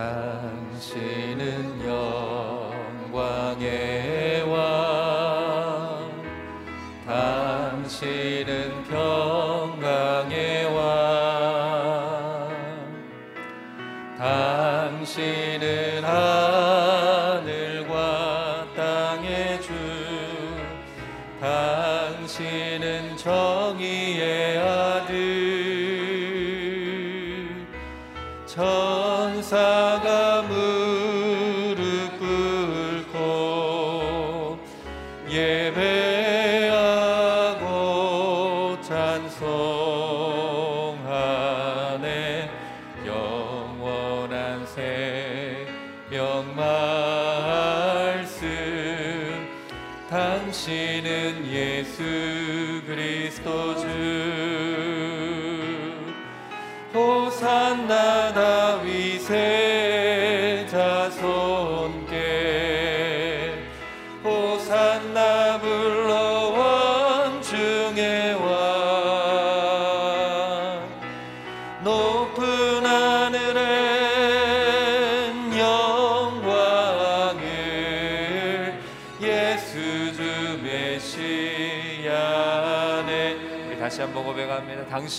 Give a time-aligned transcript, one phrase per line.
[0.00, 1.79] 당신은
[35.90, 36.29] 예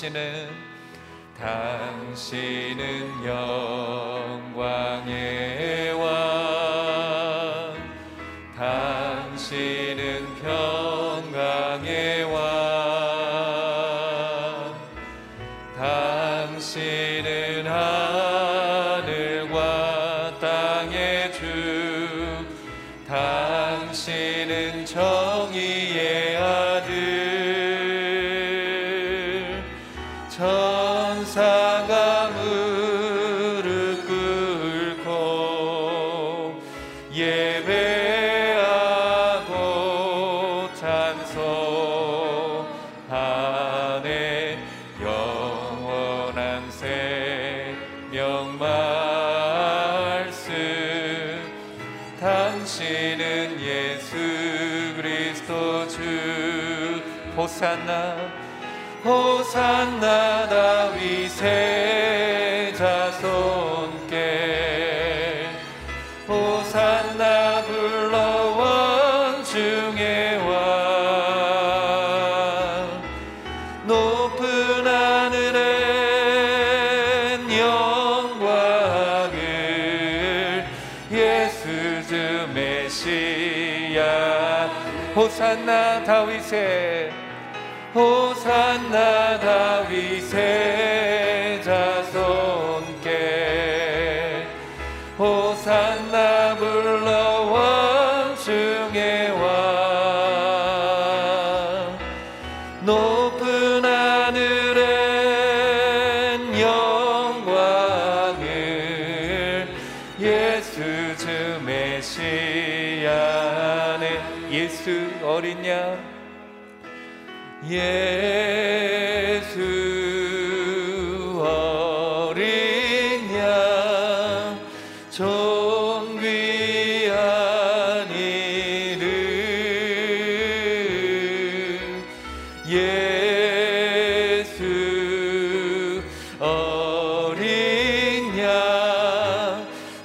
[0.01, 0.49] 당신은
[1.37, 4.00] 당신은 영
[57.61, 58.17] 호산나
[59.05, 61.45] 호산나 다윗의
[62.75, 64.17] 자손께.
[66.27, 68.17] 호산나 불러
[68.57, 70.51] 원중의 왕
[73.85, 75.51] 높은 하늘엔
[77.59, 79.37] 영광을
[81.11, 84.01] 예수 주 메시아.
[85.15, 87.20] 호산나 다윗의
[87.93, 91.20] 호산나 다윗의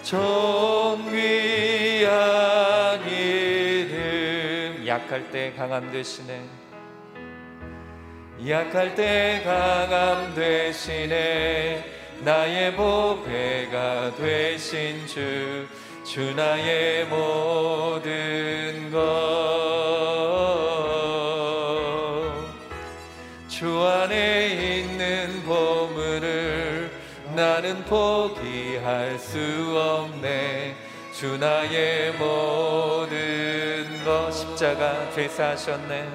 [0.06, 1.11] 존귀한
[3.09, 6.43] 이름 약할 때 강함 되시네
[8.47, 11.85] 약할 때 강함 되시네
[12.20, 15.67] 나의 보배가 되신 주,
[16.05, 19.26] 주 나의 모든 것.
[23.49, 26.93] 주 안에 있는 보물을
[27.35, 28.56] 나는 포기
[28.87, 29.37] 할 수
[29.77, 30.77] 없네.
[31.12, 36.09] 주 나의 모든 것 십자가 죄사하셨네.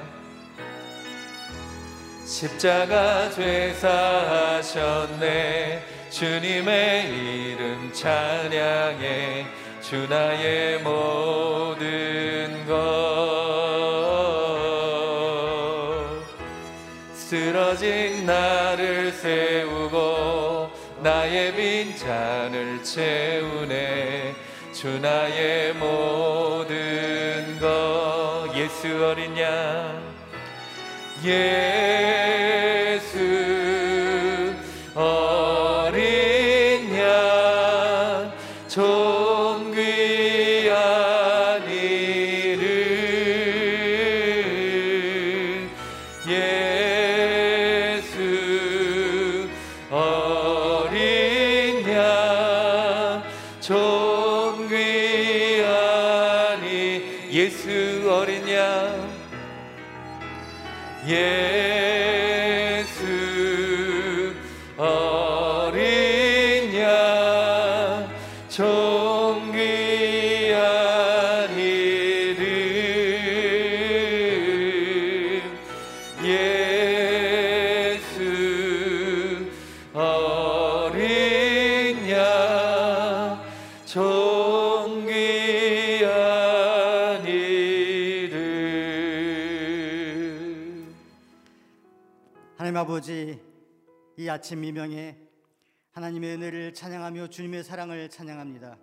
[2.25, 4.63] 십자가 죄사하셨네
[6.11, 9.45] 주님의 이름 찬양해
[9.81, 11.85] 주 나의 모든
[12.67, 13.51] 것
[17.13, 19.80] 쓰러진 나를 세우
[22.11, 24.35] 빈잔을 채우네.
[24.73, 30.11] 주 나의 모든 것 예수 어린 양
[31.23, 32.30] 예
[92.61, 93.39] 하나님 아버지
[94.17, 95.17] 이 아침 미명에
[95.93, 98.77] 하나님의 은혜를 찬양하며 주님의 사랑을 찬양합니다.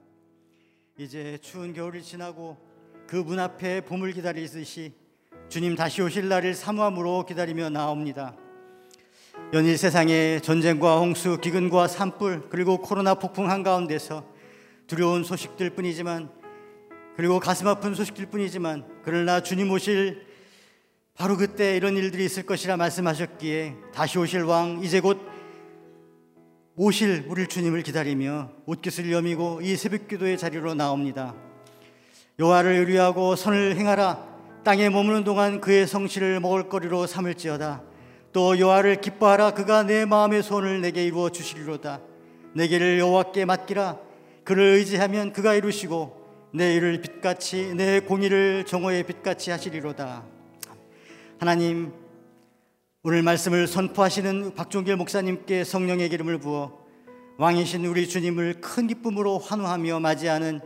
[0.99, 2.57] 이제 추운 겨울이 지나고
[3.07, 4.95] 그 문 앞에 봄을 기다리듯이
[5.49, 8.37] 주님 다시 오실 날을 사모함으로 기다리며 나옵니다.
[9.53, 14.27] 연일 세상에 전쟁과 홍수, 기근과 산불 그리고 코로나 폭풍 한가운데서
[14.89, 16.33] 두려운 소식들 뿐이지만
[17.15, 20.27] 그리고 가슴 아픈 소식들 뿐이지만 그러나 주님 오실
[21.19, 25.21] 바로 그때 이런 일들이 있을 것이라 말씀하셨기에 다시 오실 왕 이제 곧
[26.77, 31.35] 오실 우리 주님을 기다리며 옷깃을 여미고 이 새벽기도의 자리로 나옵니다.
[32.39, 34.29] 여호와를 의뢰하고 선을 행하라.
[34.63, 37.83] 땅에 머무는 동안 그의 성실을 먹을거리로 삼을지어다.
[38.33, 39.55] 또 여호와를 기뻐하라.
[39.55, 42.01] 그가 내 마음의 소원을 내게 이루어 주시리로다.
[42.55, 43.99] 내게를 여호와께 맡기라.
[44.45, 50.38] 그를 의지하면 그가 이루시고 내 일을 빛같이 내 공의를 정오의 빛같이 하시리로다
[51.41, 51.93] 하나님
[53.05, 56.85] 오늘 말씀을 선포하시는 박종길 목사님께 성령의 기름을 부어
[57.39, 60.61] 왕이신 우리 주님을 큰 기쁨으로 환호하며 맞이하는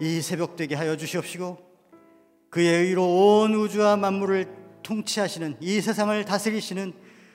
[0.00, 1.58] 이 새벽 되게 하여 주시옵시고
[2.50, 4.48] 그의 의로 온 우주와 만물을
[4.82, 6.92] 통치하시는 이 세상을 다스리시는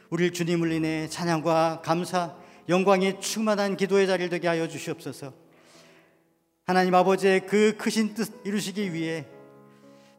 [0.10, 2.36] 우리 주님을 인해 찬양과 감사
[2.68, 5.34] 영광이 충만한 기도의 자리를 되게 하여 주시옵소서.
[6.66, 9.28] 하나님 아버지의 그 크신 뜻 이루시기 위해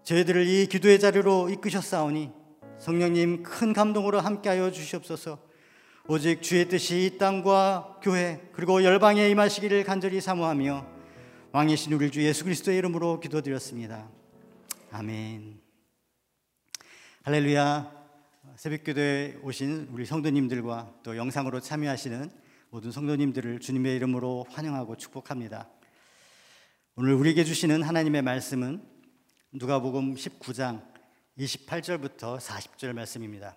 [0.05, 2.31] 저희들을 이 기도의 자리로 이끄셨사오니
[2.79, 5.39] 성령님 큰 감동으로 함께하여 주시옵소서.
[6.06, 10.87] 오직 주의 뜻이 이 땅과 교회 그리고 열방에 임하시기를 간절히 사모하며
[11.53, 14.11] 왕이신 우리 주 예수 그리스도의 이름으로 기도드렸습니다.
[14.91, 15.59] 아멘.
[17.23, 18.05] 할렐루야.
[18.56, 22.31] 새벽 기도에 오신 우리 성도님들과 또 영상으로 참여하시는
[22.69, 25.71] 모든 성도님들을 주님의 이름으로 환영하고 축복합니다.
[26.97, 28.94] 오늘 우리에게 주시는 하나님의 말씀은
[29.55, 30.85] 누가복음 19장
[31.39, 33.56] 28절부터 40절 말씀입니다.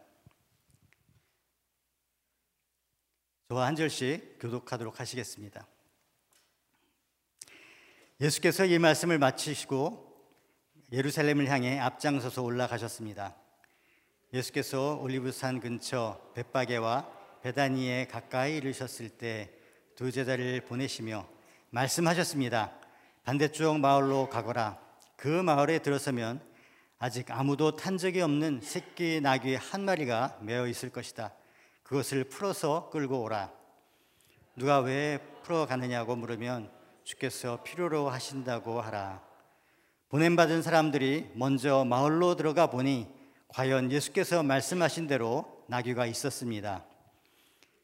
[3.50, 5.68] 저와 한 절씩 교독하도록 하시겠습니다.
[8.22, 10.06] 예수께서 이 말씀을 마치시고
[10.92, 13.36] 예루살렘을 향해 앞장서서 올라가셨습니다.
[14.34, 19.58] 예수께서 올리브산 근처 벳바게와 베다니에 가까이 이르셨을 때
[19.98, 21.28] 두 제자를 보내시며
[21.72, 22.72] 말씀하셨습니다.
[23.24, 24.87] 반대쪽 마을로 가거라.
[25.18, 26.40] 그 마을에 들어서면
[27.00, 31.34] 아직 아무도 탄 적이 없는 새끼 나귀 한 마리가 매어 있을 것이다.
[31.82, 33.52] 그것을 풀어서 끌고 오라.
[34.56, 36.72] 누가 왜 풀어 가느냐고 물으면
[37.04, 39.24] 주께서 필요로 하신다고 하라.
[40.10, 43.08] 보냄받은 사람들이 먼저 마을로 들어가 보니
[43.48, 46.86] 과연 예수께서 말씀하신 대로 나귀가 있었습니다.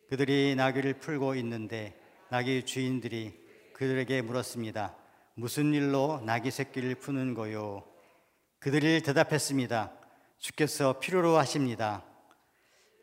[0.07, 1.99] 그들이 나귀를 풀고 있는데
[2.29, 3.33] 나귀 주인들이
[3.73, 5.02] 그들에게 물었습니다.
[5.35, 7.83] 무슨 일로 나귀 새끼를 푸는 거요?
[8.59, 9.91] 그들이 대답했습니다.
[10.37, 12.03] 주께서 필요로 하십니다.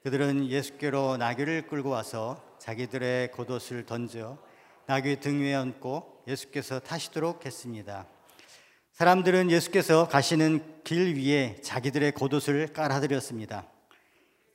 [0.04, 4.38] 그들은 예수께로 나귀를 끌고 와서 자기들의 겉옷을 던져
[4.87, 8.06] 나귀 등 위에 얹고 예수께서 타시도록 했습니다.
[8.92, 13.66] 사람들은 예수께서 가시는 길 위에 자기들의 겉옷을 깔아드렸습니다.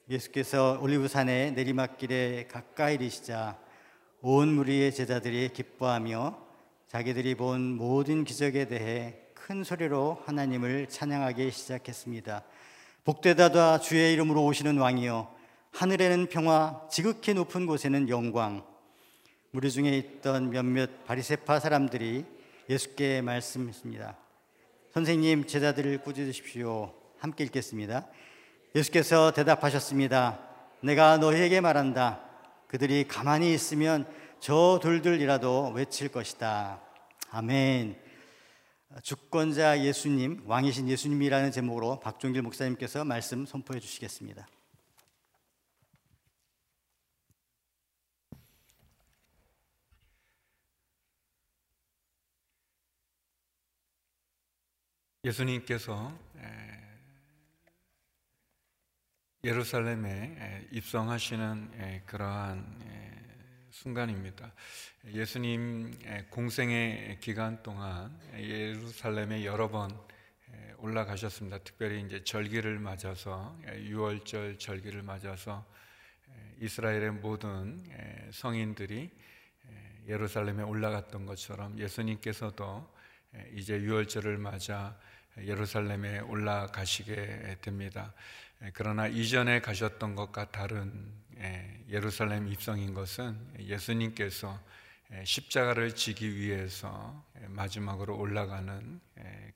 [0.09, 3.59] 예수께서 올리브산의 내리막길에 가까이 이르시자
[4.21, 6.44] 온 무리의 제자들이 기뻐하며
[6.87, 12.43] 자기들이 본 모든 기적에 대해 큰 소리로 하나님을 찬양하기 시작했습니다.
[13.03, 15.33] 복되다다 주의 이름으로 오시는 왕이여
[15.71, 18.63] 하늘에는 평화 지극히 높은 곳에는 영광
[19.49, 22.23] 무리 중에 있던 몇몇 바리새파 사람들이
[22.69, 24.17] 예수께 말씀했습니다.
[24.93, 26.93] 선생님 제자들을 꾸짖으십시오.
[27.17, 28.07] 함께 읽겠습니다.
[28.75, 30.39] 예수께서 대답하셨습니다.
[30.81, 32.21] 내가 너희에게 말한다.
[32.67, 34.07] 그들이 가만히 있으면
[34.45, 36.79] 저 돌들이라도 외칠 것이다.
[37.31, 37.99] 아멘.
[39.01, 44.47] 주권자 예수님, 왕이신 예수님이라는 제목으로 박종길 목사님께서 말씀 선포해 주시겠습니다.
[55.23, 56.15] 예수님께서
[59.43, 63.04] 예루살렘에 입성하시는 그러한
[63.75, 64.53] 순간입니다.
[65.07, 65.91] 예수님
[66.29, 69.91] 공생의 기간 동안 예루살렘에 여러 번
[70.77, 71.57] 올라가셨습니다.
[71.57, 75.65] 특별히 이제 절기를 맞아서 유월절 절기를 맞아서
[76.61, 77.83] 이스라엘의 모든
[78.31, 79.11] 성인들이
[80.07, 82.89] 예루살렘에 올라갔던 것처럼 예수님께서도
[83.55, 84.97] 이제 유월절을 맞아
[85.37, 88.13] 예루살렘에 올라가시게 됩니다.
[88.73, 94.59] 그러나 이전에 가셨던 것과 다른 예, 예루살렘 입성인 것은 예수님께서
[95.13, 99.01] 예, 십자가를 지기 위해서 예, 마지막으로 올라가는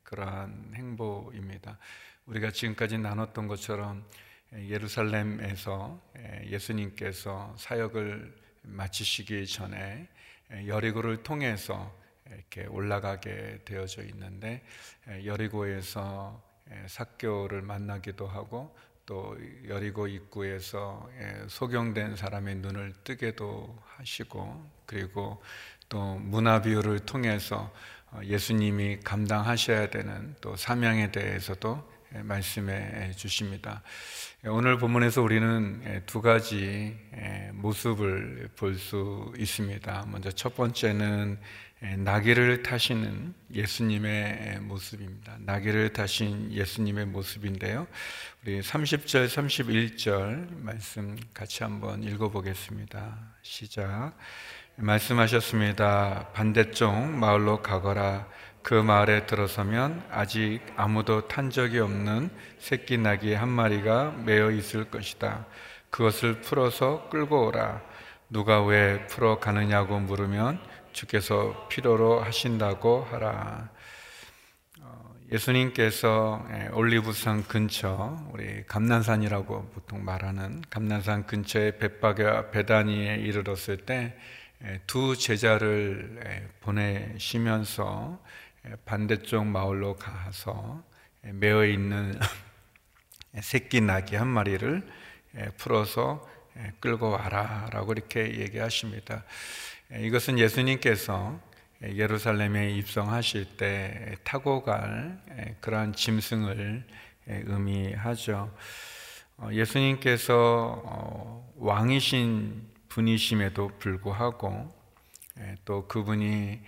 [0.03, 1.77] 그러한 행보입니다.
[2.25, 4.05] 우리가 지금까지 나눴던 것처럼
[4.53, 6.01] 예루살렘에서
[6.47, 10.07] 예수님께서 사역을 마치시기 전에
[10.65, 11.95] 여리고를 통해서
[12.27, 14.63] 이렇게 올라가게 되어져 있는데
[15.23, 16.41] 여리고에서
[16.87, 18.75] 사교를 만나기도 하고
[19.09, 19.35] 또
[19.67, 25.41] 여리고 입구에서 예, 소경된 사람의 눈을 뜨게도 하시고 그리고
[25.89, 27.73] 또 문화 비유를 통해서
[28.11, 33.81] 어, 예수님이 감당하셔야 되는 또 사명에 대해서도 예, 말씀해 주십니다.
[34.45, 36.95] 예, 오늘 본문에서 우리는 두 가지
[37.53, 40.05] 모습을 볼 수 있습니다.
[40.11, 41.39] 먼저 첫 번째는
[41.81, 45.37] 나귀를 타시는 예수님의 모습입니다.
[45.39, 47.87] 나귀를 타신 예수님의 모습인데요.
[48.43, 53.17] 우리 30절, 31절 말씀 같이 한번 읽어보겠습니다.
[53.43, 54.13] 시작.
[54.75, 56.31] 말씀하셨습니다.
[56.33, 58.27] 반대쪽 마을로 가거라.
[58.61, 65.45] 그 마을에 들어서면 아직 아무도 탄 적이 없는 새끼 나귀 한 마리가 매어 있을 것이다.
[65.89, 67.81] 그것을 풀어서 끌고 오라.
[68.29, 70.59] 누가 왜 풀어 가느냐고 물으면
[70.93, 73.69] 주께서 필요로 하신다고 하라.
[74.81, 85.13] 어, 예수님께서 예, 올리브산 근처 우리 감난산이라고 보통 말하는 감난산 근처에 벳바게와 베다니에 이르렀을 때두
[85.15, 88.19] 예, 제자를 예, 보내시면서
[88.85, 90.83] 반대쪽 마을로 가서
[91.21, 92.19] 매어 있는
[93.41, 94.83] 새끼 나귀 한 마리를
[95.57, 96.27] 풀어서
[96.79, 99.23] 끌고 와라라고 이렇게 얘기하십니다.
[99.91, 101.39] 예, 이것은 예수님께서
[101.81, 106.85] 예루살렘에 입성하실 때 타고 갈 예, 그러한 짐승을
[107.29, 108.55] 예, 의미하죠.
[109.37, 114.77] 어, 예수님께서 어, 왕이신 분이심에도 불구하고
[115.63, 116.59] 또 그분이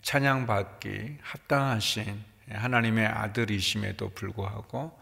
[0.00, 4.98] 찬양받기 합당하신 하나님의 아들이심에도 불구하고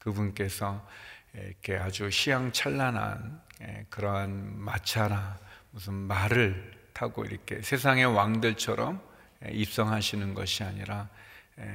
[0.00, 0.86] 그분께서
[1.34, 3.40] 이렇게 아주 시향찬란한
[3.88, 5.38] 그러한 마차나
[5.72, 9.02] 무슨 말을 타고 이렇게 세상의 왕들처럼
[9.50, 11.08] 입성하시는 것이 아니라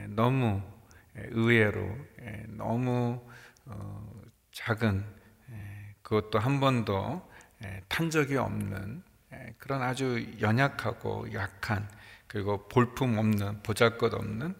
[0.09, 0.61] 너무
[1.15, 1.97] 의외로
[2.47, 3.21] 너무
[3.65, 4.11] 어,
[4.51, 5.03] 작은
[6.01, 7.29] 그것도 한 번도
[7.89, 9.03] 탄 적이 없는
[9.57, 11.89] 그런 아주 연약하고 약한
[12.27, 14.55] 그리고 볼품 없는 보잘것 없는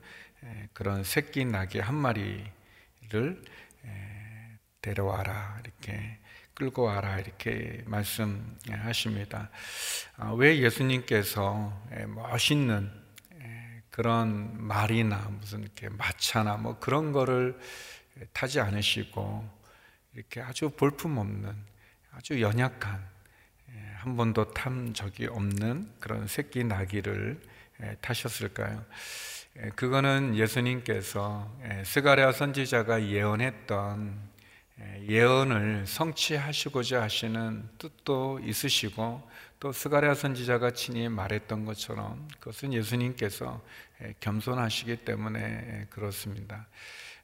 [0.74, 2.51] 그런 새끼 나귀 한 마리를
[4.82, 6.20] 데려와라 이렇게
[6.58, 9.52] 끌고 와라 이렇게 말씀하십니다.
[10.16, 11.72] 아, 왜 예수님께서
[12.08, 12.92] 멋있는
[13.92, 17.60] 그런 말이나 무슨 이렇게 마차나 뭐 그런 거를
[18.34, 19.48] 타지 않으시고
[20.16, 21.56] 이렇게 아주 볼품 없는
[22.14, 23.08] 아주 연약한
[23.98, 27.40] 한 번도 탄 적이 없는 그런 새끼 나귀를
[28.02, 28.84] 타셨을까요?
[29.76, 34.37] 그거는 예수님께서 스가랴 선지자가 예언했던
[35.07, 39.27] 예언을 성취하시고자 하시는 뜻도 있으시고
[39.60, 43.62] 또 스가랴 선지자가 친히 말했던 것처럼 그것은 예수님께서
[44.19, 46.67] 겸손하시기 때문에 그렇습니다.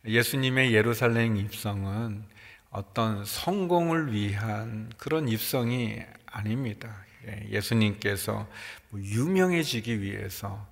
[0.06, 2.24] 예수님의 예루살렘 입성은
[2.72, 7.06] 어떤 성공을 위한 그런 입성이 아닙니다.
[7.50, 8.48] 예수님께서
[8.90, 10.68] 뭐 유명해지기 위해서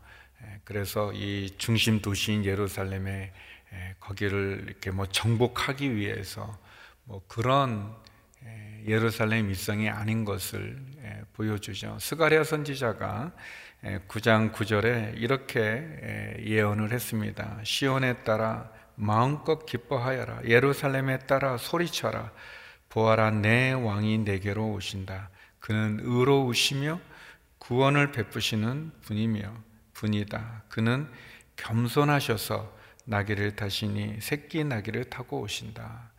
[0.63, 3.31] 그래서 이 중심 도시인 예루살렘에
[3.99, 6.57] 거기를 이렇게 뭐 정복하기 위해서
[7.03, 7.95] 뭐 그런
[8.85, 10.79] 예루살렘 일성이 아닌 것을
[11.33, 11.97] 보여주죠.
[11.99, 13.31] 스가랴 선지자가
[14.07, 17.59] 9장 9절에 이렇게 예언을 했습니다.
[17.63, 20.41] 시온에 따라 마음껏 기뻐하여라.
[20.45, 22.31] 예루살렘에 따라 소리쳐라.
[22.89, 25.29] 보아라 내 왕이 내게로 오신다.
[25.59, 26.99] 그는 의로우시며
[27.59, 29.53] 구원을 베푸시는 분이며
[29.93, 30.63] 분이다.
[30.69, 31.07] 그는
[31.55, 32.80] 겸손하셔서
[33.11, 36.11] 나귀를 타시니 새끼 나귀를 타고 오신다.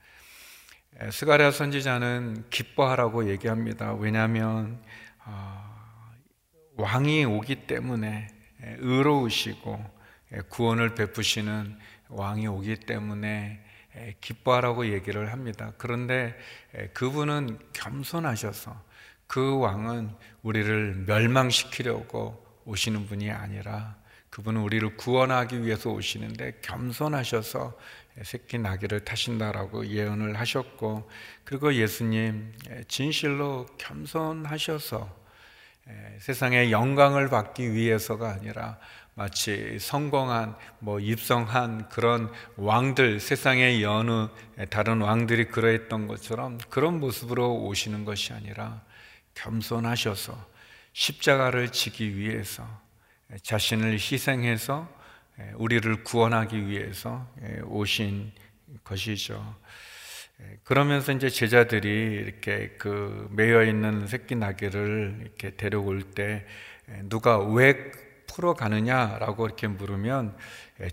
[1.11, 3.95] 스가랴 선지자는 기뻐하라고 얘기합니다.
[3.95, 4.79] 왜냐하면
[5.25, 5.75] 어,
[6.77, 8.29] 왕이 오기 때문에
[8.79, 9.83] 의로우시고
[10.51, 13.65] 구원을 베푸시는 왕이 오기 때문에
[14.21, 15.73] 기뻐하라고 얘기를 합니다.
[15.79, 16.37] 그런데
[16.93, 18.79] 그분은 겸손하셔서
[19.27, 23.97] 그 왕은 우리를 멸망시키려고 오시는 분이 아니라
[24.33, 27.79] 그분은 우리를 구원하기 위해서 오시는데 겸손하셔서
[28.23, 31.11] 새끼 나귀를 타신다라고 예언을 하셨고
[31.45, 32.51] 그리고 예수님
[32.89, 35.23] 진실로 겸손하셔서
[36.19, 38.79] 세상의 영광을 받기 위해서가 아니라
[39.15, 44.29] 마치 성공한 뭐 입성한 그런 왕들 세상의 여느
[44.71, 48.81] 다른 왕들이 그러했던 것처럼 그런 모습으로 오시는 것이 아니라
[49.35, 50.53] 겸손하셔서
[50.95, 52.67] 십자가를 지기 위해서
[53.41, 54.89] 자신을 희생해서
[55.55, 57.27] 우리를 구원하기 위해서
[57.65, 58.33] 오신
[58.85, 59.57] 것이죠.
[60.65, 66.45] 그러면서 이제 제자들이 이렇게 그 매여 있는 새끼 나귀를 이렇게 데려올 때
[67.05, 67.93] 누가 왜
[68.27, 70.37] 풀어 가느냐라고 이렇게 물으면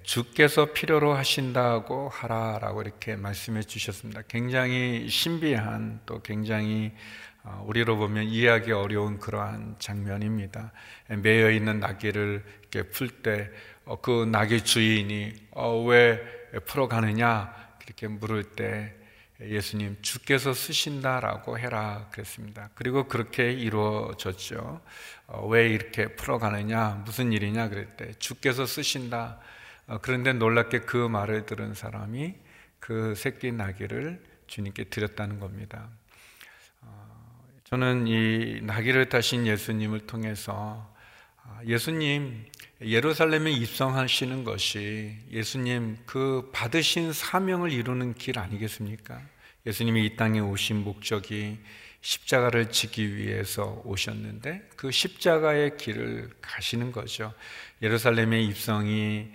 [0.04, 4.22] 주께서 필요로 하신다고 하라라고 이렇게 말씀해 주셨습니다.
[4.28, 7.29] 굉장히 신비한 또 굉장히 어,
[7.66, 10.72] 우리로 보면 이해하기 어려운 그러한 장면입니다.
[11.08, 16.22] 매여 있는 나귀를 이렇게 풀 때그 어, 나귀 주인이 어, 왜
[16.66, 17.54] 풀어 가느냐
[17.86, 18.96] 이렇게 물을 때
[19.42, 22.70] 예수님 주께서 쓰신다라고 해라 그랬습니다.
[22.76, 24.82] 그리고 그렇게 이루어졌죠.
[25.48, 29.40] 왜 이렇게 풀어 가느냐 무슨 일이냐 그랬대 주께서 쓰신다.
[30.02, 32.36] 그런데 놀랍게 그 말을 들은 사람이
[32.80, 35.90] 그 새끼 나귀를 주님께 드렸다는 겁니다.
[37.70, 40.92] 저는 이 나귀를 타신 예수님을 통해서
[41.44, 42.46] 아, 예수님
[42.82, 49.22] 예루살렘에 입성하시는 것이 예수님 그 받으신 사명을 이루는 길 아니겠습니까?
[49.68, 51.60] 예수님이 이 땅에 오신 목적이
[52.02, 57.36] 십자가를 지기 위해서 오셨는데 그 십자가의 길을 가시는 거죠.
[57.84, 59.32] 예루살렘의 입성이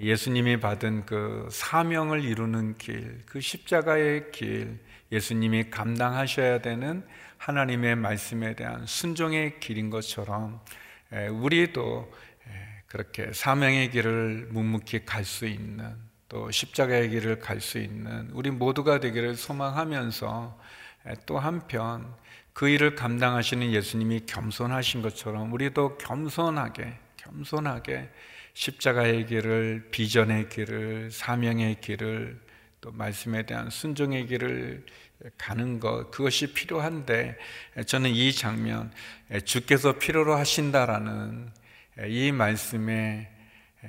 [0.00, 4.78] 예수님이 받은 그 사명을 이루는 길, 그 십자가의 길,
[5.10, 7.02] 예수님이 감당하셔야 되는
[7.44, 10.64] 하나님의 말씀에 대한 순종의 길인 것처럼
[11.12, 12.10] 우리도
[12.86, 15.94] 그렇게 사명의 길을 묵묵히 갈 수 있는
[16.30, 20.58] 또 십자가의 길을 갈 수 있는 우리 모두가 되기를 소망하면서
[21.26, 22.14] 또 한편
[22.54, 28.08] 그 일을 감당하시는 예수님이 겸손하신 것처럼 우리도 겸손하게 겸손하게
[28.54, 32.40] 십자가의 길을 비전의 길을 사명의 길을
[32.84, 34.84] 또 말씀에 대한 순종의 길을
[35.38, 37.38] 가는 것 그것이 필요한데
[37.86, 38.92] 저는 이 장면
[39.46, 41.50] 주께서 필요로 하신다라는
[42.08, 43.30] 이 말씀에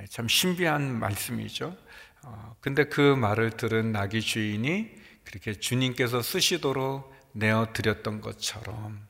[0.08, 1.76] 참 신비한 말씀이죠.
[2.22, 4.90] 어, 근데 그 말을 들은 나귀 주인이
[5.24, 9.06] 그렇게 주님께서 쓰시도록 내어 드렸던 것처럼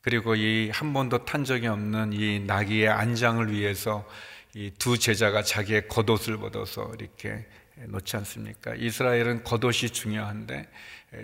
[0.00, 4.08] 그리고 이 한 번도 탄 적이 없는 이 나귀의 안장을 위해서
[4.54, 7.44] 이 두 제자가 자기의 겉옷을 벗어서 이렇게
[7.76, 8.74] 놓지 않습니까?
[8.74, 10.68] 이스라엘은 겉옷이 중요한데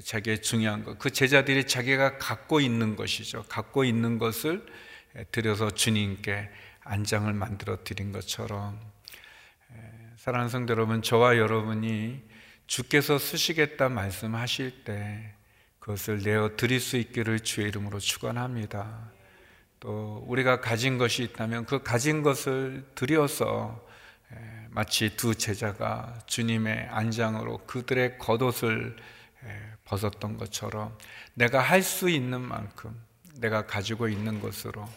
[0.05, 3.45] 자기의 중요한 것, 그 제자들이 자기가 갖고 있는 것이죠.
[3.49, 4.65] 갖고 있는 것을
[5.33, 6.51] 들여서 주님께
[6.83, 8.81] 안장을 만들어 드린 것처럼
[10.17, 12.23] 사랑하는 성도 여러분, 저와 여러분이
[12.67, 15.35] 주께서 쓰시겠다 말씀하실 때
[15.79, 19.11] 그것을 내어 드릴 수 있기를 주의 이름으로 축원합니다.
[19.81, 23.85] 또 우리가 가진 것이 있다면 그 가진 것을 들여서
[24.73, 28.97] 마치 두 제자가 주님의 안장으로 그들의 겉옷을
[29.85, 30.97] 벗었던 것처럼
[31.35, 32.95] 내가 할 수 있는 만큼
[33.37, 34.89] 내가 가지고 있는 것으로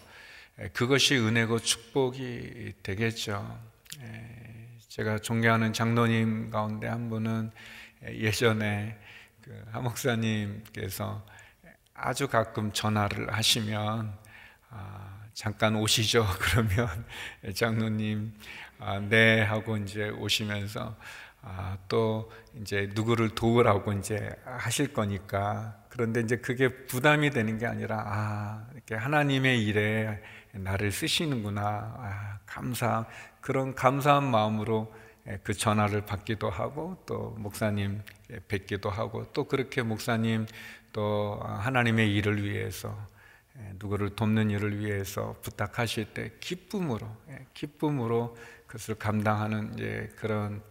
[0.74, 3.60] 그것이 은혜고 축복이 되겠죠.
[4.90, 7.52] 제가 존경하는 장로님 가운데 한 분은
[8.04, 9.00] 예전에
[9.42, 11.26] 그 하 목사님께서
[11.94, 14.18] 아주 가끔 전화를 하시면
[14.70, 16.26] 아, 잠깐 오시죠.
[16.40, 17.06] 그러면
[17.56, 18.34] 장로님
[18.86, 20.96] 아, 네 하고 이제 오시면서
[21.42, 25.78] 아, 또 이제 누구를 도우라고 이제 하실 거니까.
[25.90, 31.62] 그런데 이제 그게 부담이 되는 게 아니라 아 이렇게 하나님의 일에 나를 쓰시는구나.
[31.62, 33.06] 아, 감사
[33.42, 34.94] 그런 감사한 마음으로
[35.44, 38.02] 그 전화를 받기도 하고 또 목사님
[38.50, 40.46] 뵙기도 하고 또 그렇게 목사님
[40.92, 42.96] 또 하나님의 일을 위해서
[43.76, 47.08] 누구를 돕는 일을 위해서 부탁하실 때 기쁨으로
[47.54, 48.36] 기쁨으로
[48.74, 50.64] 그것을 감당하는 이제 그런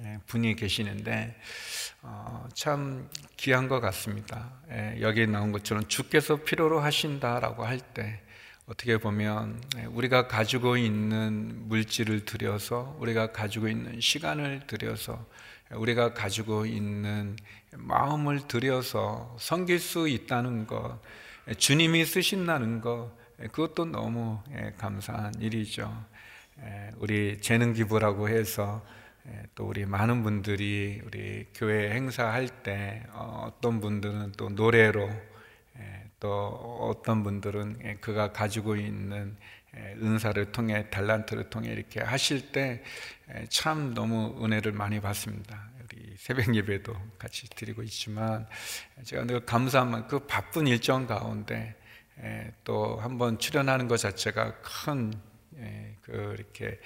[0.00, 1.34] 예, 분이 계시는데
[2.02, 4.52] 어, 참 귀한 것 같습니다.
[4.70, 8.20] 예, 여기 나온 것처럼 주께서 필요로 하신다라고 할 때
[8.66, 15.26] 어떻게 보면 우리가 가지고 있는 물질을 들여서 우리가 가지고 있는 시간을 들여서
[15.70, 17.36] 우리가 가지고 있는
[17.72, 21.00] 마음을 들여서 섬길 수 있다는 것,
[21.56, 24.38] 주님이 쓰신다는 것, 그것도 너무
[24.78, 26.11] 감사한 일이죠.
[26.96, 28.84] 우리 재능 기부라고 해서
[29.54, 35.10] 또 우리 많은 분들이 우리 교회 행사할 때 어, 어떤 분들은 또 노래로
[36.20, 36.48] 또
[36.80, 39.36] 어떤 분들은 그가 가지고 있는
[39.74, 42.82] 은사를 통해 달란트를 통해 이렇게 하실 때
[43.48, 45.70] 참 너무 은혜를 많이 받습니다.
[45.82, 48.46] 우리 새벽 예배도 같이 드리고 있지만
[49.04, 51.74] 제가 늘 감사한 그 바쁜 일정 가운데
[52.64, 55.12] 또 한번 출연하는 것 자체가 큰
[56.02, 56.78] 그 이렇게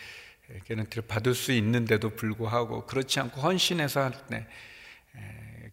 [0.65, 4.47] 개런티를 받을 수 있는데도 불구하고 그렇지 않고 헌신해서 할 때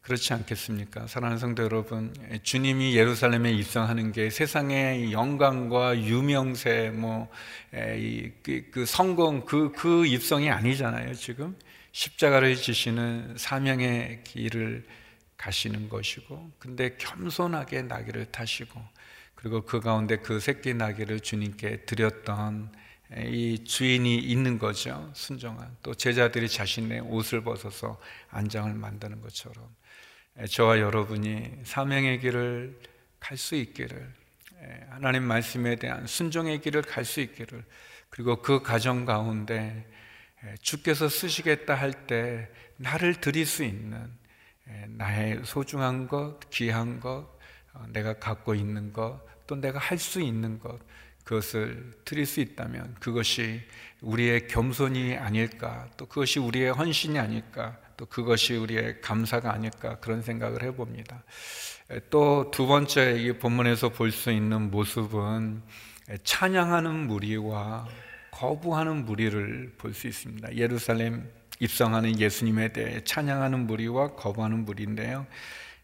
[0.04, 1.08] 그렇지 않겠습니까?
[1.08, 7.30] 사랑하는 성도 여러분, 주님이 예루살렘에 입성하는 게 세상의 영광과 유명세, 뭐,
[7.72, 11.58] 그, 그 성공, 그, 그 입성이 아니잖아요, 지금.
[11.94, 14.86] 십자가를 지시는 사명의 길을
[15.38, 18.82] 가시는 것이고, 근데 겸손하게 나귀를 타시고,
[19.36, 22.74] 그리고 그 가운데 그 새끼 나귀를 주님께 드렸던
[23.18, 25.12] 이 주인이 있는 거죠.
[25.14, 25.76] 순종한.
[25.84, 28.00] 또 제자들이 자신의 옷을 벗어서
[28.30, 29.68] 안장을 만드는 것처럼.
[30.50, 32.80] 저와 여러분이 사명의 길을
[33.20, 34.14] 갈 수 있기를
[34.90, 37.64] 하나님 말씀에 대한 순종의 길을 갈 수 있기를
[38.10, 39.88] 그리고 그 가정 가운데
[40.62, 44.10] 주께서 쓰시겠다 할 때 나를 드릴 수 있는
[44.88, 47.28] 나의 소중한 것, 귀한 것,
[47.74, 50.80] 어, 내가 갖고 있는 것, 또 내가 할 수 있는 것,
[51.24, 53.62] 그것을 드릴 수 있다면 그것이
[54.02, 60.64] 우리의 겸손이 아닐까, 또 그것이 우리의 헌신이 아닐까, 또 그것이 우리의 감사가 아닐까 그런 생각을
[60.64, 61.24] 해봅니다.
[62.10, 65.62] 또 두 번째 이 본문에서 볼 수 있는 모습은
[66.24, 67.88] 찬양하는 무리와
[68.32, 70.56] 거부하는 무리를 볼 수 있습니다.
[70.56, 75.26] 예루살렘 입성하는 예수님에 대해 찬양하는 무리와 거부하는 무리인데요.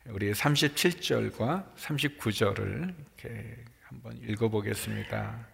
[0.08, 3.56] 우리 37절과 39절을 이렇게
[3.90, 5.48] 한번 읽어보겠습니다.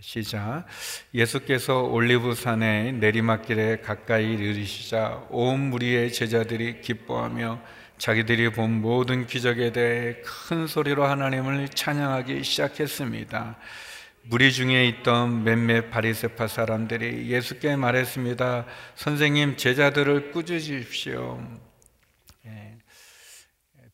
[0.00, 0.64] 시작.
[1.12, 7.60] 예수께서 올리브산의 내리막길에 가까이 이르시자 온 무리의 제자들이 기뻐하며
[7.98, 13.58] 자기들이 본 모든 기적에 대해 큰 소리로 하나님을 찬양하기 시작했습니다.
[14.22, 18.64] 무리 중에 있던 몇몇 바리새파 사람들이 예수께 말했습니다.
[18.94, 21.67] 선생님 제자들을 꾸짖으십시오.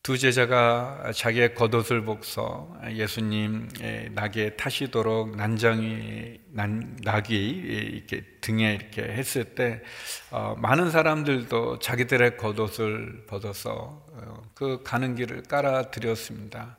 [0.05, 3.67] 두 제자가 자기의 겉옷을 벗어 예수님
[4.11, 9.81] 낙에 타시도록 난장이 난, 낙이 이렇게 등에 이렇게 했을 때
[10.29, 16.77] 어, 많은 사람들도 자기들의 겉옷을 벗어서 어, 그 가는 길을 깔아 드렸습니다.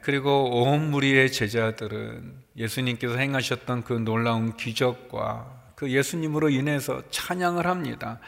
[0.00, 8.18] 그리고 온 무리의 제자들은 예수님께서 행하셨던 그 놀라운 기적과 그 예수님으로 인해서 찬양을 합니다.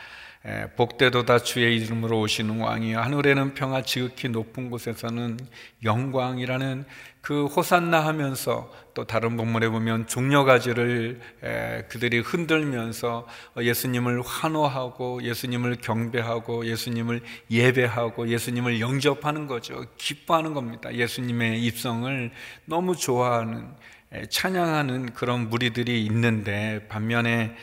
[0.45, 5.39] 예, 복되도다 주의 이름으로 오시는 왕이여 하늘에는 평화 지극히 높은 곳에서는
[5.85, 6.85] 영광이라는
[7.21, 15.77] 그 호산나 하면서 또 다른 본문에 보면 종려 가지를 예, 그들이 흔들면서 예수님을 환호하고 예수님을
[15.77, 19.87] 경배하고 예수님을 예배하고 예수님을 영접하는 거죠.
[19.97, 20.93] 기뻐하는 겁니다.
[20.93, 22.33] 예수님의 입성을
[22.65, 23.69] 너무 좋아하는
[24.13, 27.55] 예, 찬양하는 그런 무리들이 있는데 반면에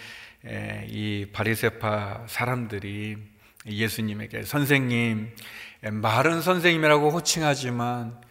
[0.88, 3.18] 이 바리세파 사람들이
[3.66, 5.36] 예수님에게 선생님
[5.82, 8.22] 말은 선생님이라고 호칭하지만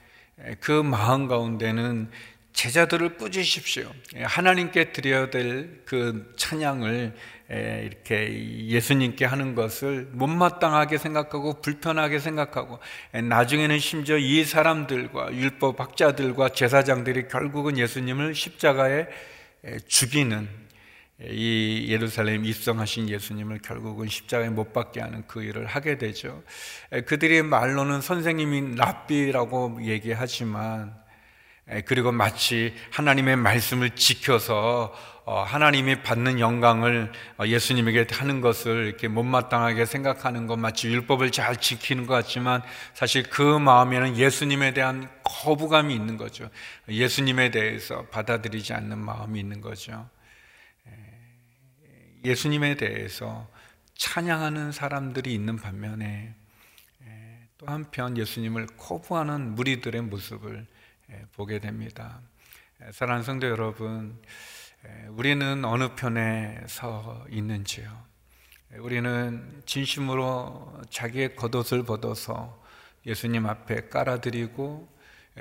[0.61, 2.11] 그 마음 가운데는
[2.53, 3.93] 제자들을 꾸짖으십시오.
[4.25, 7.15] 하나님께 드려야 될 그 찬양을
[7.49, 12.79] 이렇게 예수님께 하는 것을 못마땅하게 생각하고 불편하게 생각하고
[13.13, 19.07] 나중에는 심지어 이 사람들과 율법 학자들과 제사장들이 결국은 예수님을 십자가에
[19.87, 20.68] 죽이는
[21.21, 26.43] 이 예루살렘 입성하신 예수님을 결국은 십자가에 못 박게 하는 그 일을 하게 되죠.
[27.07, 30.95] 그들이 말로는 선생님이 랍비라고 얘기하지만
[31.87, 34.95] 그리고 마치 하나님의 말씀을 지켜서
[35.31, 41.59] 어, 하나님이 받는 영광을 어, 예수님에게 하는 것을 이렇게 못마땅하게 생각하는 것 마치 율법을 잘
[41.59, 42.63] 지키는 것 같지만
[42.95, 46.49] 사실 그 마음에는 예수님에 대한 거부감이 있는 거죠.
[46.89, 50.09] 예수님에 대해서 받아들이지 않는 마음이 있는 거죠.
[52.25, 53.49] 예수님에 대해서
[53.95, 56.35] 찬양하는 사람들이 있는 반면에
[57.59, 60.67] 또 한편 예수님을 거부하는 무리들의 모습을
[61.33, 62.21] 보게 됩니다.
[62.93, 64.21] 사랑하는 성도 여러분,
[65.09, 67.91] 우리는 어느 편에 서 있는지요?
[68.79, 72.63] 우리는 진심으로 자기의 겉옷을 벗어서
[73.07, 74.89] 예수님 앞에 깔아드리고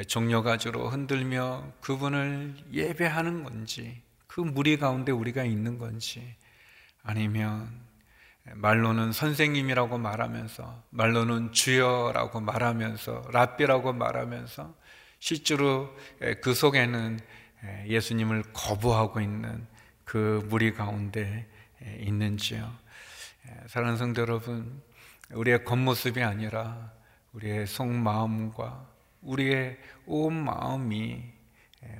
[0.08, 6.36] 종려가지로 흔들며 그분을 예배하는 건지 그 무리 가운데 우리가 있는 건지
[7.08, 7.70] 아니면
[8.54, 14.76] 말로는 선생님이라고 말하면서 말로는 주여라고 말하면서 랍비라고 말하면서
[15.20, 15.89] 실제로
[16.41, 17.20] 그 속에는
[17.88, 19.65] 예수님을 거부하고 있는
[20.04, 21.48] 그 무리 가운데
[22.00, 22.72] 있는지요.
[23.67, 24.82] 사랑하는 성도 여러분,
[25.32, 26.91] 우리의 겉모습이 아니라
[27.32, 28.86] 우리의 속마음과
[29.22, 31.24] 우리의 온 마음이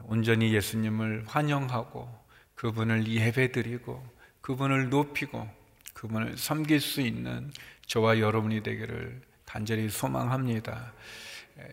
[0.04, 2.14] 온전히 예수님을 환영하고
[2.56, 4.17] 그분을 예배드리고
[4.48, 5.46] 그분을 높이고
[5.94, 7.52] 그분을 섬길 수 있는
[7.86, 10.94] 저와 여러분이 되기를 간절히 소망합니다.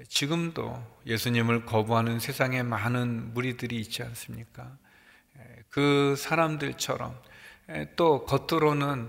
[0.09, 4.77] 지금도 예수님을 거부하는 세상에 많은 무리들이 있지 않습니까?
[5.69, 7.17] 그 사람들처럼
[7.95, 9.09] 또 겉으로는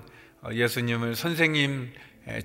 [0.51, 1.91] 예수님을 선생님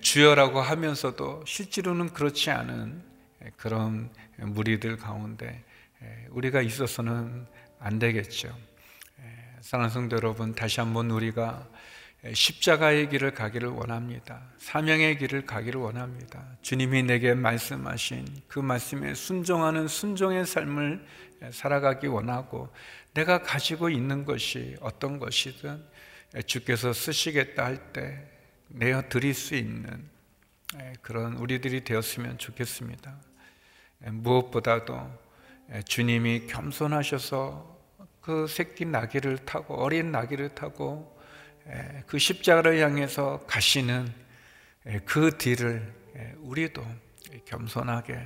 [0.01, 3.03] 주여라고 하면서도 실제로는 그렇지 않은
[3.59, 5.63] 그런 무리들 가운데
[6.31, 7.47] 우리가 있어서는
[7.79, 8.70] 안 되겠죠.
[9.61, 11.68] 사랑하는 성도 여러분, 다시 한번 우리가
[12.33, 14.42] 십자가의 길을 가기를 원합니다.
[14.57, 16.57] 사명의 길을 가기를 원합니다.
[16.62, 21.05] 주님이 내게 말씀하신 그 말씀에 순종하는 순종의 삶을
[21.51, 22.73] 살아가기 원하고
[23.12, 25.85] 내가 가지고 있는 것이 어떤 것이든
[26.46, 28.27] 주께서 쓰시겠다 할 때
[28.68, 30.09] 내어 드릴 수 있는
[31.03, 33.14] 그런 우리들이 되었으면 좋겠습니다.
[34.05, 35.11] 무엇보다도
[35.87, 37.80] 주님이 겸손하셔서
[38.21, 41.19] 그 새끼 나귀를 타고 어린 나귀를 타고
[42.07, 44.13] 그 십자가를 향해서 가시는
[45.05, 45.93] 그 뒤를
[46.41, 46.85] 우리도
[47.47, 48.19] 겸손하게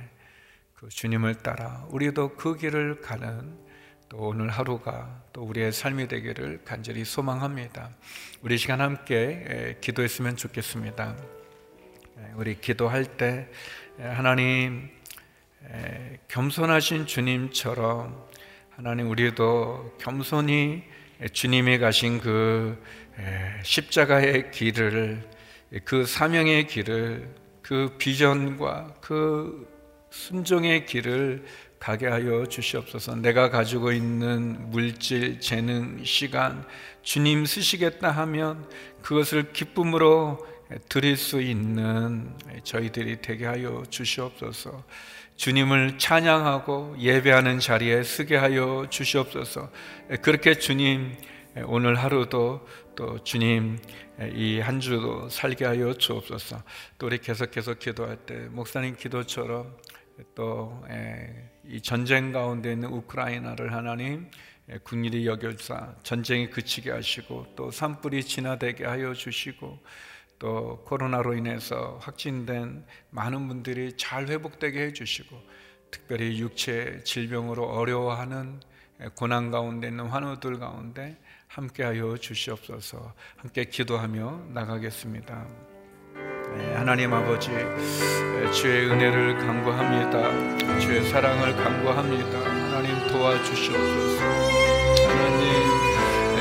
[0.73, 3.57] 그 주님을 따라 우리도 그 길을 가는
[4.09, 7.91] 또 오늘 하루가 또 우리의 삶이 되기를 간절히 소망합니다.
[8.41, 11.15] 우리 시간 함께 기도했으면 좋겠습니다.
[12.35, 13.49] 우리 기도할 때
[13.97, 14.89] 하나님
[16.27, 18.25] 겸손하신 주님처럼
[18.77, 20.83] 하나님 우리도 겸손히
[21.31, 22.77] 주님이 가신 그
[23.63, 25.23] 십자가의 길을
[25.85, 27.25] 그 사명의 길을
[27.61, 29.65] 그 비전과 그
[30.09, 31.45] 순종의 길을
[31.79, 33.15] 가게 하여 주시옵소서.
[33.15, 36.65] 내가 가지고 있는 물질, 재능, 시간
[37.01, 38.67] 주님 쓰시겠다 하면
[39.01, 40.45] 그것을 기쁨으로
[40.89, 42.29] 드릴 수 있는
[42.65, 44.83] 저희들이 되게 하여 주시옵소서.
[45.35, 49.69] 주님을 찬양하고 예배하는 자리에 서게 하여 주시옵소서.
[50.21, 51.15] 그렇게 주님
[51.65, 53.77] 오늘 하루도 또 주님
[54.33, 56.63] 이 한 주도 살게 하여 주옵소서.
[56.97, 59.75] 또 우리 계속해서 기도할 때 목사님 기도처럼
[60.35, 60.81] 또
[61.67, 64.29] 이 전쟁 가운데 있는 우크라이나를 하나님
[64.83, 69.79] 국리이 여겨사 전쟁이 그치게 하시고 또 산불이 진화되게 하여 주시고
[70.39, 75.37] 또 코로나로 인해서 확진된 많은 분들이 잘 회복되게 해주시고
[75.91, 78.59] 특별히 육체 질병으로 어려워하는
[79.15, 81.17] 고난 가운데 있는 환우들 가운데
[81.47, 85.47] 함께하여 주시옵소서 함께 기도하며 나가겠습니다.
[86.57, 87.49] 네, 하나님 아버지
[88.53, 90.79] 주의 은혜를 간구합니다.
[90.79, 92.39] 주의 사랑을 간구합니다.
[92.39, 94.44] 하나님 도와주시옵소서.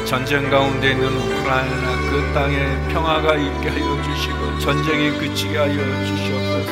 [0.07, 6.71] 전쟁 가운데 있는 우크라이나 그 땅에 평화가 있게 하여 주시고 전쟁이 그치게 하여 주시옵소서.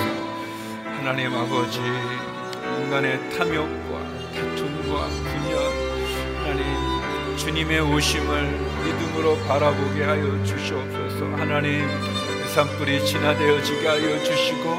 [0.85, 1.81] 하나님 아버지
[2.79, 4.01] 인간의 탐욕과
[4.35, 5.59] 다툼과 분열
[6.45, 8.43] 하나님 주님의 오심을
[8.85, 11.25] 믿음으로 바라보게 하여 주시옵소서.
[11.37, 11.89] 하나님
[12.55, 14.71] 산불이 진화되어지게 하여 주시고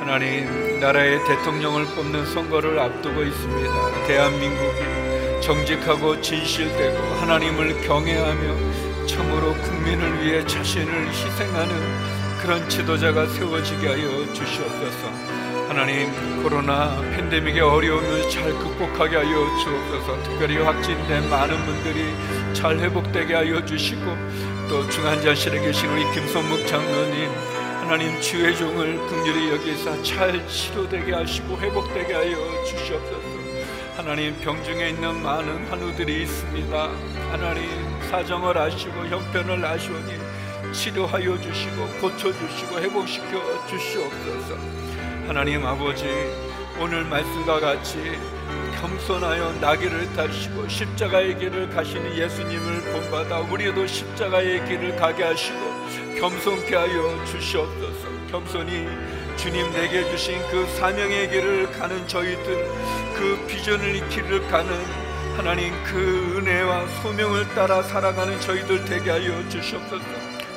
[0.00, 4.06] 하나님 나라의 대통령을 뽑는 선거를 앞두고 있습니다.
[4.08, 5.01] 대한민국이
[5.42, 15.08] 정직하고 진실되고 하나님을 경외하며 참으로 국민을 위해 자신을 희생하는 그런 지도자가 세워지게 하여 주시옵소서.
[15.68, 20.22] 하나님 코로나 팬데믹의 어려움을 잘 극복하게 하여 주옵소서.
[20.22, 22.14] 특별히 확진된 많은 분들이
[22.52, 24.00] 잘 회복되게 하여 주시고
[24.68, 27.30] 또 중환자실에 계신 우리 김성묵 장로님
[27.80, 33.31] 하나님 주의 종을 긍휼히 여기서 잘 치료되게 하시고 회복되게 하여 주시옵소서
[33.96, 36.90] 하나님 병중에 있는 많은 환우들이 있습니다.
[37.30, 37.68] 하나님
[38.10, 44.56] 사정을 아시고 형편을 아시오니 치료하여 주시고 고쳐주시고 회복시켜 주시옵소서.
[45.26, 46.06] 하나님 아버지
[46.80, 48.18] 오늘 말씀과 같이
[48.80, 55.58] 겸손하여 나귀를 타시고 십자가의 길을 가시는 예수님을 본받아 우리도 십자가의 길을 가게 하시고
[56.18, 58.08] 겸손케 하여 주시옵소서.
[58.30, 58.88] 겸손히
[59.42, 62.70] 주님 내게 주신 그 사명의 길을 가는 저희들
[63.16, 64.72] 그 비전을 길을 가는
[65.36, 70.04] 하나님 그 은혜와 소명을 따라 살아가는 저희들 되게 하여 주시옵소서.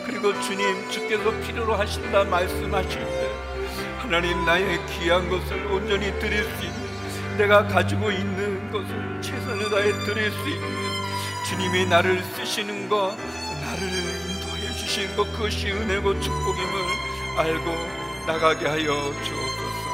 [0.05, 3.31] 그리고 주님 주께서 필요로 하신다 말씀하실 때
[3.97, 10.31] 하나님 나의 귀한 것을 온전히 드릴 수 있는 내가 가지고 있는 것을 최선을 다해 드릴
[10.31, 10.69] 수 있는
[11.49, 16.73] 주님이 나를 쓰시는 것, 나를 인도해 주시는 것 그것이 은혜고 축복임을
[17.39, 18.85] 알고 나가게 하여
[19.23, 19.85] 주옵소서.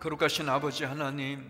[0.00, 1.44] 거룩하신 아버지 하나님,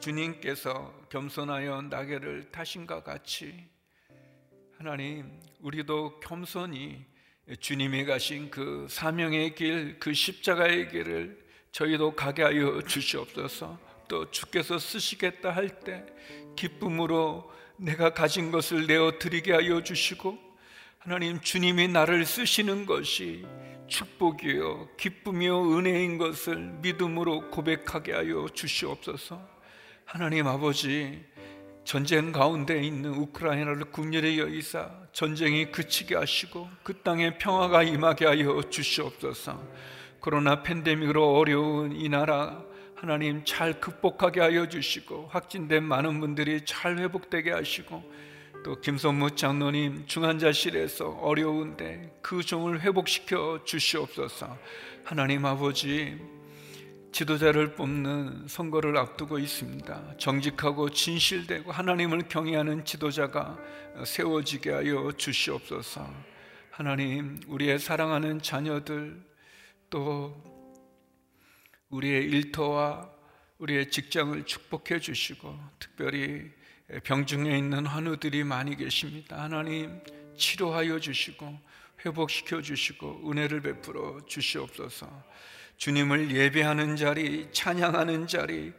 [0.00, 3.68] 주님께서 겸손하여 나귀를 타신과 같이
[4.76, 7.06] 하나님, 우리도 겸손히
[7.60, 13.78] 주님이 가신 그 사명의 길, 그 십자가의 길을 저희도 가게 하여 주시옵소서.
[14.08, 16.04] 또 주께서 쓰시겠다 할 때
[16.56, 20.43] 기쁨으로 내가 가진 것을 내어 드리게 하여 주시고
[21.04, 23.44] 하나님 주님이 나를 쓰시는 것이
[23.88, 29.38] 축복이요 기쁨이요 은혜인 것을 믿음으로 고백하게 하여 주시옵소서.
[30.06, 31.22] 하나님 아버지
[31.84, 39.62] 전쟁 가운데 있는 우크라이나를 국렬히 여기사 전쟁이 그치게 하시고 그 땅에 평화가 임하게 하여 주시옵소서.
[40.20, 42.64] 코로나 팬데믹으로 어려운 이 나라
[42.94, 48.02] 하나님 잘 극복하게 하여 주시고 확진된 많은 분들이 잘 회복되게 하시고
[48.64, 54.58] 또 김선무 장로님 중환자실에서 어려운데 그 종을 회복시켜 주시옵소서.
[55.04, 56.18] 하나님 아버지
[57.12, 60.16] 지도자를 뽑는 선거를 앞두고 있습니다.
[60.16, 63.58] 정직하고 진실되고 하나님을 경외하는 지도자가
[64.02, 66.10] 세워지게 하여 주시옵소서.
[66.70, 69.22] 하나님, 우리의 사랑하는 자녀들
[69.90, 70.42] 또
[71.90, 73.10] 우리의 일터와
[73.58, 76.50] 우리의 직장을 축복해 주시고 특별히
[77.04, 79.42] 병중에 있는 환우들이 많이 계십니다.
[79.42, 80.00] 하나님
[80.36, 81.58] 치료하여 주시고
[82.04, 85.08] 회복시켜 주시고 은혜를 베풀어 주시옵소서.
[85.76, 88.72] 주님을 예배하는 자리, 찬양하는 자리,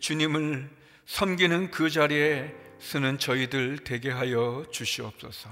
[0.00, 0.68] 주님을
[1.06, 5.48] 섬기는 그 자리에 쓰는 저희들 되게 하여 주시옵소서.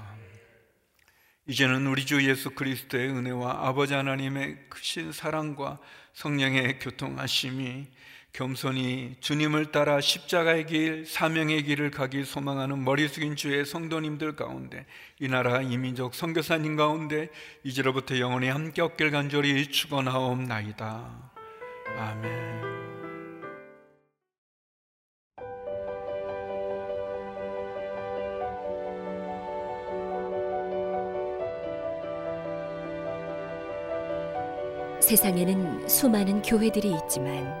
[1.47, 5.79] 이제는 우리 주 예수 그리스도의 은혜와 아버지 하나님의 크신 사랑과
[6.13, 7.87] 성령의 교통하심이
[8.33, 14.85] 겸손히 주님을 따라 십자가의 길, 사명의 길을 가기 소망하는 머리 숙인 주의 성도님들 가운데
[15.19, 17.29] 이 나라 이민족 선교사님 가운데
[17.63, 21.31] 이제로부터 영원히 함께 없길 간절히 축원하옵나이다.
[21.97, 22.71] 아멘.
[35.01, 37.60] 세상에는 수많은 교회들이 있지만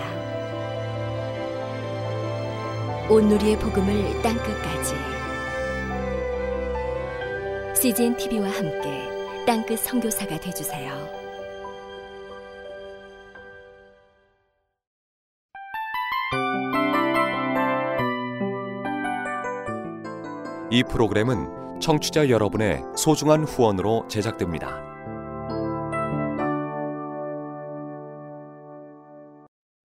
[3.09, 4.95] 온누리의 복음을 땅끝까지
[7.81, 9.09] CGN TV와 함께
[9.45, 11.21] 땅끝 선교사가 되주세요.
[20.69, 24.90] 이 프로그램은 청취자 여러분의 소중한 후원으로 제작됩니다.